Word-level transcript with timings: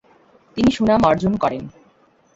তিনি 0.57 0.69
সুনাম 0.71 1.01
অর্জন 1.03 1.33
করেন। 1.37 1.63